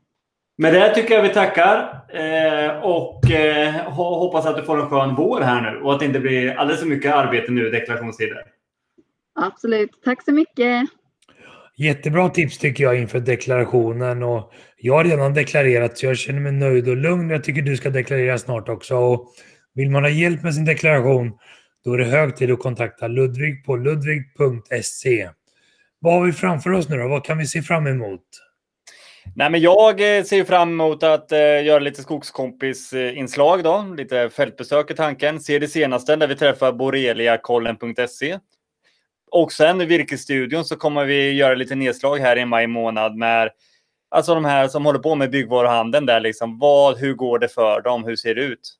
Med 0.57 0.73
det 0.73 0.95
tycker 0.95 1.13
jag 1.13 1.21
vi 1.21 1.29
tackar 1.29 2.03
eh, 2.09 2.69
och 2.81 3.31
eh, 3.31 3.73
hoppas 3.93 4.45
att 4.45 4.57
du 4.57 4.63
får 4.63 4.79
en 4.79 4.89
skön 4.89 5.15
vår 5.15 5.41
här 5.41 5.61
nu 5.61 5.81
och 5.81 5.93
att 5.93 5.99
det 5.99 6.05
inte 6.05 6.19
blir 6.19 6.55
alldeles 6.55 6.81
för 6.81 6.87
mycket 6.87 7.15
arbete 7.15 7.51
nu 7.51 7.67
i 7.67 7.71
deklarationstider. 7.71 8.43
Absolut. 9.41 9.89
Tack 10.03 10.23
så 10.23 10.31
mycket. 10.31 10.89
Jättebra 11.77 12.29
tips 12.29 12.57
tycker 12.57 12.83
jag 12.83 12.99
inför 12.99 13.19
deklarationen. 13.19 14.23
Och 14.23 14.51
jag 14.77 14.93
har 14.93 15.03
redan 15.03 15.33
deklarerat 15.33 15.97
så 15.97 16.05
jag 16.05 16.17
känner 16.17 16.39
mig 16.39 16.51
nöjd 16.51 16.89
och 16.89 16.97
lugn. 16.97 17.29
Jag 17.29 17.43
tycker 17.43 17.61
du 17.61 17.77
ska 17.77 17.89
deklarera 17.89 18.37
snart 18.37 18.69
också. 18.69 18.95
Och 18.95 19.33
vill 19.73 19.91
man 19.91 20.03
ha 20.03 20.09
hjälp 20.09 20.43
med 20.43 20.55
sin 20.55 20.65
deklaration 20.65 21.31
då 21.83 21.93
är 21.93 21.97
det 21.97 22.05
hög 22.05 22.35
tid 22.35 22.51
att 22.51 22.59
kontakta 22.59 23.07
Ludvig 23.07 23.65
på 23.65 23.75
ludvig.se. 23.75 25.29
Vad 25.99 26.13
har 26.13 26.25
vi 26.25 26.31
framför 26.31 26.71
oss 26.71 26.89
nu 26.89 26.97
då? 26.97 27.07
Vad 27.07 27.25
kan 27.25 27.37
vi 27.37 27.45
se 27.45 27.61
fram 27.61 27.87
emot? 27.87 28.21
Nej, 29.35 29.49
men 29.49 29.61
jag 29.61 30.17
eh, 30.17 30.23
ser 30.23 30.43
fram 30.43 30.69
emot 30.69 31.03
att 31.03 31.31
uh, 31.31 31.65
göra 31.65 31.79
lite 31.79 32.01
skogskompis-inslag. 32.01 33.63
Då. 33.63 33.93
Lite 33.97 34.29
fältbesök 34.29 34.91
i 34.91 34.95
tanken. 34.95 35.39
Se 35.39 35.59
det 35.59 35.67
senaste 35.67 36.15
där 36.15 36.27
vi 36.27 36.35
träffar 36.35 36.71
boreliakollen.se 36.71 38.39
och 39.31 39.51
sen 39.51 39.81
i 39.81 39.85
Virkesstudion 39.85 40.65
så 40.65 40.75
kommer 40.75 41.05
vi 41.05 41.31
göra 41.31 41.55
lite 41.55 41.75
nedslag 41.75 42.17
här 42.17 42.37
i 42.37 42.45
maj 42.45 42.67
månad 42.67 43.15
med 43.15 43.49
alltså 44.09 44.35
de 44.35 44.45
här 44.45 44.67
som 44.67 44.85
håller 44.85 44.99
på 44.99 45.15
med 45.15 45.31
byggvaruhandeln 45.31 46.05
där 46.05 46.19
liksom. 46.19 46.59
Vad, 46.59 46.97
hur 46.97 47.13
går 47.13 47.39
det 47.39 47.47
för 47.47 47.81
dem? 47.81 48.03
Hur 48.03 48.15
ser 48.15 48.35
det 48.35 48.41
ut? 48.41 48.75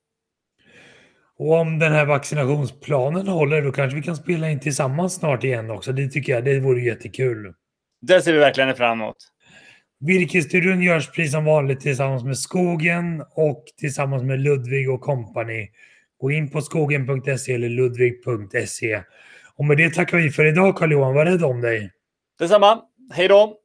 Och 1.37 1.53
om 1.53 1.79
den 1.79 1.93
här 1.93 2.05
vaccinationsplanen 2.05 3.27
håller 3.27 3.61
då 3.61 3.71
kanske 3.71 3.95
vi 3.95 4.03
kan 4.03 4.15
spela 4.15 4.49
in 4.49 4.59
tillsammans 4.59 5.15
snart 5.15 5.43
igen 5.43 5.71
också. 5.71 5.91
Det 5.91 6.07
tycker 6.07 6.33
jag, 6.33 6.45
det 6.45 6.59
vore 6.59 6.81
jättekul. 6.81 7.53
Det 8.01 8.21
ser 8.21 8.33
vi 8.33 8.39
verkligen 8.39 8.75
fram 8.75 9.01
emot. 9.01 9.15
Virkesstudion 9.99 10.81
görs 10.81 11.11
precis 11.11 11.31
som 11.31 11.45
vanligt 11.45 11.79
tillsammans 11.79 12.23
med 12.23 12.37
Skogen 12.37 13.23
och 13.35 13.63
tillsammans 13.77 14.23
med 14.23 14.39
Ludvig 14.39 14.89
och 14.89 15.01
Company. 15.01 15.67
Gå 16.19 16.31
in 16.31 16.49
på 16.49 16.61
skogen.se 16.61 17.53
eller 17.53 17.69
ludvig.se 17.69 19.01
och 19.59 19.65
med 19.65 19.77
det 19.77 19.93
tackar 19.93 20.17
vi 20.17 20.29
för 20.29 20.45
idag 20.45 20.77
Carl-Johan. 20.77 21.15
Var 21.15 21.25
rädd 21.25 21.43
om 21.43 21.61
dig. 21.61 21.91
Detsamma. 22.39 22.81
Hej 23.13 23.27
då! 23.27 23.58